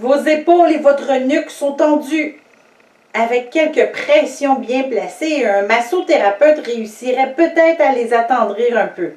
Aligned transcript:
Vos 0.00 0.16
épaules 0.24 0.72
et 0.72 0.78
votre 0.78 1.12
nuque 1.18 1.50
sont 1.50 1.72
tendues. 1.72 2.40
Avec 3.12 3.50
quelques 3.50 3.92
pressions 3.92 4.54
bien 4.54 4.84
placées, 4.84 5.44
un 5.44 5.66
massothérapeute 5.66 6.64
réussirait 6.64 7.34
peut-être 7.34 7.82
à 7.82 7.92
les 7.92 8.14
attendrir 8.14 8.78
un 8.78 8.86
peu. 8.86 9.12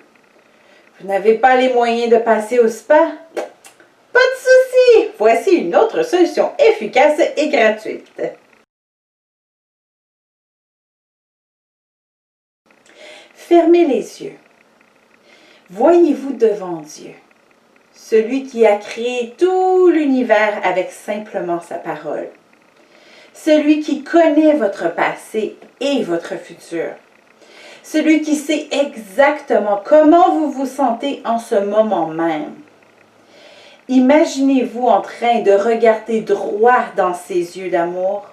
Vous 1.00 1.08
n'avez 1.08 1.36
pas 1.36 1.56
les 1.56 1.72
moyens 1.72 2.12
de 2.12 2.18
passer 2.18 2.60
au 2.60 2.68
spa? 2.68 3.14
Pas 3.34 4.20
de 4.20 4.36
souci! 4.36 5.12
Voici 5.18 5.52
une 5.52 5.74
autre 5.74 6.04
solution 6.04 6.52
efficace 6.60 7.22
et 7.38 7.48
gratuite. 7.48 8.22
Fermez 13.34 13.86
les 13.86 14.22
yeux. 14.22 14.38
Voyez-vous 15.70 16.34
devant 16.34 16.82
Dieu, 16.82 17.14
celui 18.10 18.44
qui 18.44 18.66
a 18.66 18.76
créé 18.76 19.34
tout 19.38 19.88
l'univers 19.88 20.60
avec 20.64 20.92
simplement 20.92 21.62
sa 21.62 21.76
parole, 21.76 22.28
celui 23.34 23.80
qui 23.80 24.04
connaît 24.04 24.54
votre 24.54 24.94
passé 24.94 25.56
et 25.80 26.04
votre 26.04 26.38
futur, 26.38 26.90
celui 27.82 28.22
qui 28.22 28.36
sait 28.36 28.68
exactement 28.72 29.82
comment 29.84 30.32
vous 30.32 30.52
vous 30.52 30.66
sentez 30.66 31.22
en 31.24 31.40
ce 31.40 31.56
moment 31.56 32.08
même. 32.08 32.54
Imaginez-vous 33.88 34.88
en 34.88 35.02
train 35.02 35.40
de 35.40 35.52
regarder 35.52 36.22
droit 36.22 36.84
dans 36.98 37.14
ses 37.14 37.58
yeux 37.58 37.70
d'amour. 37.70 38.28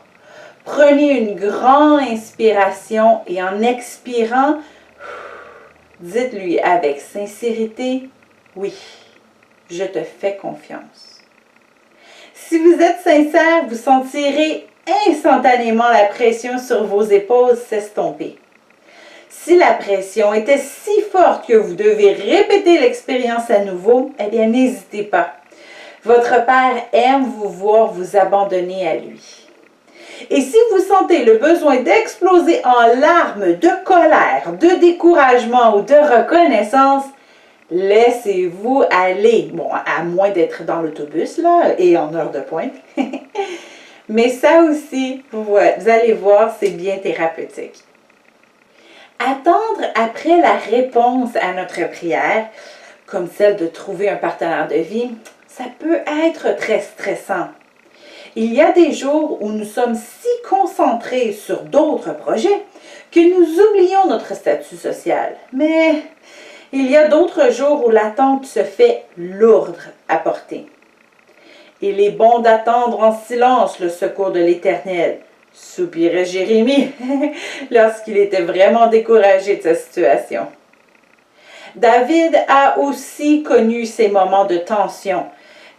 Prenez 0.64 1.18
une 1.18 1.36
grande 1.36 2.00
inspiration 2.00 3.20
et 3.28 3.40
en 3.40 3.62
expirant, 3.62 4.58
dites-lui 6.00 6.58
avec 6.60 7.00
sincérité, 7.00 8.08
oui, 8.56 8.74
je 9.70 9.84
te 9.84 10.00
fais 10.02 10.36
confiance. 10.36 11.20
Si 12.34 12.58
vous 12.58 12.80
êtes 12.80 13.00
sincère, 13.04 13.66
vous 13.68 13.76
sentirez 13.76 14.66
instantanément 15.08 15.88
la 15.88 16.06
pression 16.06 16.58
sur 16.58 16.84
vos 16.84 17.02
épaules 17.02 17.56
s'estomper. 17.56 18.38
Si 19.28 19.56
la 19.56 19.74
pression 19.74 20.34
était 20.34 20.58
si 20.58 21.00
forte 21.12 21.46
que 21.46 21.54
vous 21.54 21.74
devez 21.74 22.12
répéter 22.12 22.78
l'expérience 22.78 23.50
à 23.50 23.60
nouveau, 23.60 24.10
eh 24.18 24.28
bien 24.28 24.46
n'hésitez 24.46 25.04
pas. 25.04 25.34
Votre 26.04 26.44
Père 26.44 26.86
aime 26.92 27.24
vous 27.24 27.48
voir 27.48 27.92
vous 27.92 28.16
abandonner 28.16 28.88
à 28.88 28.96
lui. 28.96 29.46
Et 30.28 30.40
si 30.40 30.56
vous 30.72 30.82
sentez 30.82 31.24
le 31.24 31.34
besoin 31.34 31.76
d'exploser 31.76 32.60
en 32.64 32.98
larmes 32.98 33.54
de 33.56 33.84
colère, 33.84 34.52
de 34.60 34.80
découragement 34.80 35.76
ou 35.76 35.82
de 35.82 35.94
reconnaissance, 35.94 37.04
laissez-vous 37.70 38.84
aller. 38.90 39.50
Bon, 39.52 39.70
à 39.72 40.02
moins 40.02 40.30
d'être 40.30 40.64
dans 40.64 40.82
l'autobus, 40.82 41.40
et 41.78 41.96
en 41.96 42.14
heure 42.14 42.30
de 42.30 42.40
pointe. 42.40 42.72
Mais 44.08 44.28
ça 44.28 44.62
aussi, 44.62 45.22
vous, 45.30 45.56
allez 45.56 46.14
voir, 46.14 46.56
c'est 46.58 46.70
bien 46.70 46.98
thérapeutique. 46.98 47.84
Attendre 49.20 49.82
après 49.94 50.40
la 50.40 50.56
réponse 50.56 51.36
à 51.36 51.52
notre 51.52 51.88
prière, 51.90 52.48
comme 53.06 53.28
celle 53.28 53.56
de 53.56 53.66
trouver 53.66 54.08
un 54.08 54.16
partenaire 54.16 54.66
de 54.66 54.76
vie, 54.76 55.10
ça 55.46 55.64
peut 55.78 56.00
être 56.26 56.56
très 56.56 56.80
stressant. 56.80 57.48
Il 58.34 58.52
y 58.52 58.60
a 58.60 58.72
des 58.72 58.92
jours 58.92 59.42
où 59.42 59.50
nous 59.50 59.64
sommes 59.64 59.94
si 59.94 60.28
concentrés 60.48 61.32
sur 61.32 61.62
d'autres 61.62 62.16
projets 62.16 62.62
que 63.12 63.20
nous 63.20 63.60
oublions 63.60 64.06
notre 64.08 64.34
statut 64.34 64.76
social. 64.76 65.36
Mais 65.52 66.02
il 66.72 66.90
y 66.90 66.96
a 66.96 67.08
d'autres 67.08 67.50
jours 67.52 67.86
où 67.86 67.90
l'attente 67.90 68.46
se 68.46 68.62
fait 68.62 69.04
lourde 69.16 69.76
à 70.08 70.18
porter. 70.18 70.66
Il 71.82 72.00
est 72.00 72.10
bon 72.10 72.40
d'attendre 72.40 73.00
en 73.00 73.18
silence 73.18 73.80
le 73.80 73.88
secours 73.88 74.30
de 74.30 74.40
l'Éternel, 74.40 75.20
soupirait 75.52 76.24
Jérémie 76.24 76.92
lorsqu'il 77.70 78.18
était 78.18 78.42
vraiment 78.42 78.86
découragé 78.86 79.56
de 79.56 79.62
sa 79.62 79.74
situation. 79.74 80.46
David 81.74 82.38
a 82.48 82.78
aussi 82.78 83.42
connu 83.42 83.86
ces 83.86 84.08
moments 84.08 84.44
de 84.44 84.56
tension 84.56 85.26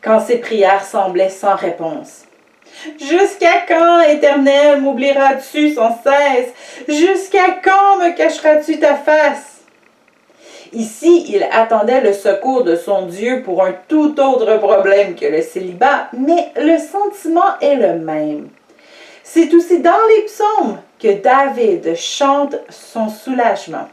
quand 0.01 0.19
ses 0.19 0.37
prières 0.37 0.85
semblaient 0.85 1.29
sans 1.29 1.55
réponse. 1.55 2.25
Jusqu'à 2.99 3.65
quand, 3.67 4.01
Éternel, 4.01 4.81
m'oublieras-tu 4.81 5.73
sans 5.73 5.97
cesse? 6.01 6.53
Jusqu'à 6.87 7.59
quand 7.63 7.97
me 7.97 8.15
cacheras-tu 8.15 8.79
ta 8.79 8.95
face? 8.95 9.60
Ici, 10.73 11.25
il 11.27 11.45
attendait 11.51 11.99
le 11.99 12.13
secours 12.13 12.63
de 12.63 12.77
son 12.77 13.05
Dieu 13.05 13.41
pour 13.43 13.63
un 13.63 13.73
tout 13.89 14.17
autre 14.21 14.57
problème 14.57 15.15
que 15.15 15.25
le 15.25 15.41
célibat, 15.41 16.07
mais 16.13 16.53
le 16.55 16.77
sentiment 16.77 17.59
est 17.59 17.75
le 17.75 17.99
même. 17.99 18.47
C'est 19.21 19.53
aussi 19.53 19.79
dans 19.79 19.91
les 20.15 20.23
psaumes 20.23 20.77
que 20.97 21.21
David 21.21 21.95
chante 21.97 22.55
son 22.69 23.09
soulagement. 23.09 23.89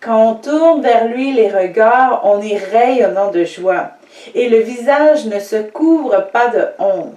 Quand 0.00 0.30
on 0.30 0.34
tourne 0.34 0.82
vers 0.82 1.06
lui 1.06 1.32
les 1.32 1.48
regards, 1.48 2.22
on 2.24 2.40
est 2.40 2.56
rayonnant 2.56 3.30
de 3.30 3.44
joie 3.44 3.90
et 4.34 4.48
le 4.48 4.58
visage 4.58 5.26
ne 5.26 5.38
se 5.38 5.62
couvre 5.62 6.28
pas 6.32 6.48
de 6.48 6.66
honte. 6.80 7.14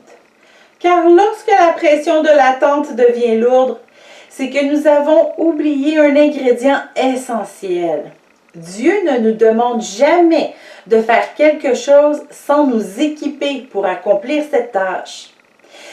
Car 0.79 1.07
lorsque 1.09 1.51
la 1.59 1.73
pression 1.73 2.21
de 2.21 2.29
l'attente 2.29 2.95
devient 2.95 3.37
lourde, 3.37 3.77
c'est 4.29 4.49
que 4.49 4.65
nous 4.65 4.87
avons 4.87 5.31
oublié 5.37 5.97
un 5.99 6.15
ingrédient 6.15 6.79
essentiel. 6.95 8.11
Dieu 8.55 8.93
ne 9.05 9.17
nous 9.19 9.33
demande 9.33 9.81
jamais 9.81 10.53
de 10.87 11.01
faire 11.01 11.33
quelque 11.35 11.73
chose 11.73 12.21
sans 12.31 12.67
nous 12.67 12.99
équiper 12.99 13.61
pour 13.71 13.85
accomplir 13.85 14.43
cette 14.49 14.73
tâche. 14.73 15.29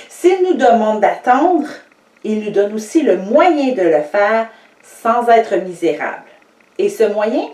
S'il 0.08 0.42
nous 0.42 0.54
demande 0.54 1.00
d'attendre, 1.00 1.69
il 2.24 2.44
nous 2.44 2.50
donne 2.50 2.74
aussi 2.74 3.02
le 3.02 3.16
moyen 3.16 3.74
de 3.74 3.82
le 3.82 4.02
faire 4.02 4.48
sans 4.82 5.28
être 5.28 5.54
misérable. 5.56 6.24
Et 6.78 6.88
ce 6.88 7.04
moyen, 7.04 7.48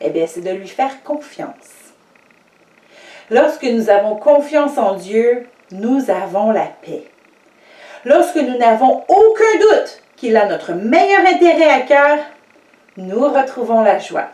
eh 0.00 0.08
bien, 0.08 0.26
c'est 0.26 0.40
de 0.40 0.50
lui 0.50 0.68
faire 0.68 1.02
confiance. 1.02 1.52
Lorsque 3.30 3.64
nous 3.64 3.90
avons 3.90 4.16
confiance 4.16 4.78
en 4.78 4.94
Dieu, 4.94 5.46
nous 5.70 6.10
avons 6.10 6.50
la 6.50 6.68
paix. 6.82 7.04
Lorsque 8.06 8.36
nous 8.36 8.56
n'avons 8.56 9.04
aucun 9.08 9.58
doute 9.60 10.02
qu'il 10.16 10.36
a 10.36 10.46
notre 10.46 10.72
meilleur 10.72 11.26
intérêt 11.26 11.70
à 11.70 11.80
cœur, 11.80 12.18
nous 12.96 13.28
retrouvons 13.28 13.82
la 13.82 13.98
joie. 13.98 14.28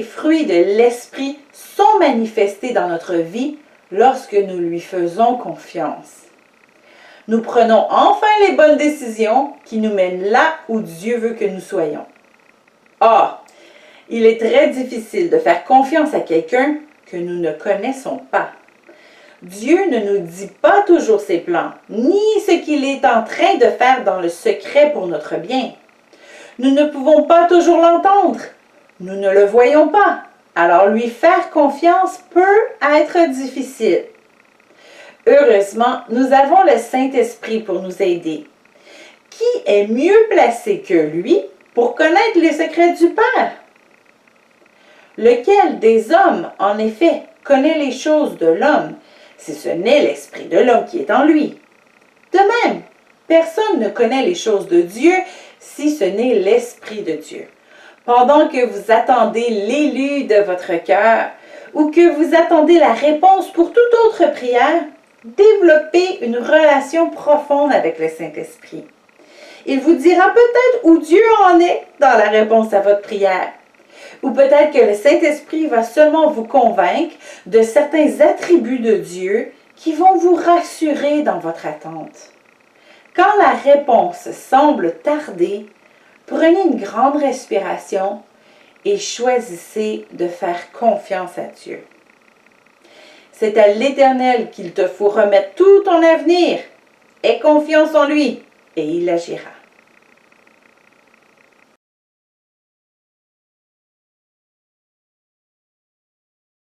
Les 0.00 0.06
fruits 0.06 0.46
de 0.46 0.54
l'Esprit 0.54 1.38
sont 1.52 1.98
manifestés 1.98 2.72
dans 2.72 2.88
notre 2.88 3.16
vie 3.16 3.58
lorsque 3.92 4.32
nous 4.32 4.56
lui 4.56 4.80
faisons 4.80 5.36
confiance. 5.36 6.22
Nous 7.28 7.42
prenons 7.42 7.86
enfin 7.90 8.26
les 8.46 8.54
bonnes 8.54 8.78
décisions 8.78 9.52
qui 9.66 9.76
nous 9.76 9.92
mènent 9.92 10.24
là 10.24 10.54
où 10.70 10.80
Dieu 10.80 11.18
veut 11.18 11.34
que 11.34 11.44
nous 11.44 11.60
soyons. 11.60 12.06
Or, 13.00 13.44
il 14.08 14.24
est 14.24 14.40
très 14.40 14.68
difficile 14.68 15.28
de 15.28 15.36
faire 15.36 15.64
confiance 15.64 16.14
à 16.14 16.20
quelqu'un 16.20 16.76
que 17.04 17.18
nous 17.18 17.38
ne 17.38 17.52
connaissons 17.52 18.22
pas. 18.30 18.52
Dieu 19.42 19.80
ne 19.90 19.98
nous 19.98 20.20
dit 20.20 20.50
pas 20.62 20.82
toujours 20.86 21.20
ses 21.20 21.40
plans, 21.40 21.72
ni 21.90 22.22
ce 22.46 22.52
qu'il 22.64 22.86
est 22.86 23.04
en 23.04 23.22
train 23.22 23.56
de 23.56 23.66
faire 23.66 24.02
dans 24.02 24.18
le 24.18 24.30
secret 24.30 24.92
pour 24.94 25.06
notre 25.08 25.36
bien. 25.36 25.72
Nous 26.58 26.70
ne 26.70 26.86
pouvons 26.86 27.24
pas 27.24 27.44
toujours 27.44 27.82
l'entendre. 27.82 28.40
Nous 29.00 29.16
ne 29.16 29.30
le 29.30 29.46
voyons 29.46 29.88
pas. 29.88 30.24
Alors 30.54 30.88
lui 30.88 31.08
faire 31.08 31.48
confiance 31.50 32.20
peut 32.30 32.60
être 32.82 33.30
difficile. 33.30 34.04
Heureusement, 35.26 36.02
nous 36.10 36.32
avons 36.34 36.62
le 36.64 36.76
Saint-Esprit 36.76 37.60
pour 37.60 37.80
nous 37.80 38.02
aider. 38.02 38.46
Qui 39.30 39.62
est 39.64 39.86
mieux 39.86 40.26
placé 40.28 40.80
que 40.80 40.92
lui 40.92 41.40
pour 41.72 41.94
connaître 41.94 42.36
les 42.36 42.52
secrets 42.52 42.92
du 42.92 43.08
Père? 43.08 43.52
Lequel 45.16 45.78
des 45.78 46.12
hommes, 46.12 46.50
en 46.58 46.78
effet, 46.78 47.22
connaît 47.42 47.78
les 47.78 47.92
choses 47.92 48.36
de 48.36 48.48
l'homme 48.48 48.96
si 49.38 49.54
ce 49.54 49.70
n'est 49.70 50.02
l'Esprit 50.02 50.44
de 50.44 50.58
l'homme 50.58 50.84
qui 50.84 50.98
est 50.98 51.10
en 51.10 51.24
lui? 51.24 51.58
De 52.32 52.38
même, 52.68 52.82
personne 53.26 53.80
ne 53.80 53.88
connaît 53.88 54.26
les 54.26 54.34
choses 54.34 54.68
de 54.68 54.82
Dieu 54.82 55.14
si 55.58 55.90
ce 55.90 56.04
n'est 56.04 56.34
l'Esprit 56.34 57.02
de 57.02 57.12
Dieu. 57.12 57.46
Pendant 58.04 58.48
que 58.48 58.64
vous 58.64 58.90
attendez 58.90 59.46
l'élu 59.48 60.24
de 60.24 60.36
votre 60.36 60.82
cœur 60.82 61.30
ou 61.74 61.90
que 61.90 62.10
vous 62.12 62.34
attendez 62.34 62.78
la 62.78 62.92
réponse 62.92 63.52
pour 63.52 63.72
toute 63.72 63.94
autre 64.06 64.32
prière, 64.32 64.84
développez 65.24 66.24
une 66.24 66.38
relation 66.38 67.10
profonde 67.10 67.72
avec 67.72 67.98
le 67.98 68.08
Saint-Esprit. 68.08 68.86
Il 69.66 69.80
vous 69.80 69.94
dira 69.94 70.30
peut-être 70.30 70.84
où 70.84 70.98
Dieu 70.98 71.22
en 71.44 71.60
est 71.60 71.84
dans 72.00 72.16
la 72.16 72.30
réponse 72.30 72.72
à 72.72 72.80
votre 72.80 73.02
prière. 73.02 73.52
Ou 74.22 74.30
peut-être 74.30 74.72
que 74.72 74.84
le 74.84 74.94
Saint-Esprit 74.94 75.66
va 75.66 75.82
seulement 75.82 76.30
vous 76.30 76.44
convaincre 76.44 77.14
de 77.46 77.62
certains 77.62 78.20
attributs 78.20 78.78
de 78.78 78.96
Dieu 78.96 79.52
qui 79.76 79.92
vont 79.92 80.16
vous 80.16 80.34
rassurer 80.34 81.22
dans 81.22 81.38
votre 81.38 81.66
attente. 81.66 82.32
Quand 83.14 83.36
la 83.38 83.72
réponse 83.72 84.30
semble 84.30 84.94
tarder, 85.02 85.66
prenez 86.30 86.62
une 86.62 86.80
grande 86.80 87.16
respiration 87.16 88.22
et 88.84 88.96
choisissez 88.96 90.06
de 90.12 90.28
faire 90.28 90.72
confiance 90.72 91.36
à 91.36 91.46
Dieu. 91.62 91.82
C'est 93.32 93.58
à 93.58 93.68
l'Éternel 93.68 94.50
qu'il 94.50 94.72
te 94.72 94.86
faut 94.86 95.08
remettre 95.08 95.54
tout 95.56 95.82
ton 95.84 96.02
avenir. 96.02 96.60
Aie 97.22 97.40
confiance 97.40 97.94
en 97.94 98.06
lui 98.06 98.42
et 98.76 98.84
il 98.84 99.10
agira. 99.10 99.50